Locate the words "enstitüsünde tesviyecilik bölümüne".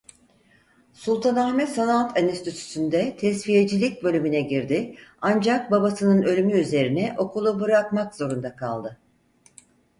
2.17-4.41